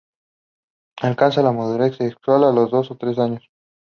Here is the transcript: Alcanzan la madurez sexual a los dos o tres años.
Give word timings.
Alcanzan 1.09 1.43
la 1.45 1.51
madurez 1.51 1.97
sexual 1.97 2.45
a 2.45 2.51
los 2.51 2.71
dos 2.71 2.89
o 2.89 2.95
tres 2.97 3.19
años. 3.19 3.47